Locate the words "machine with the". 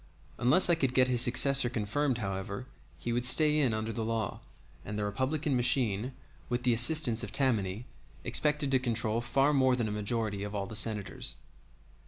5.55-6.73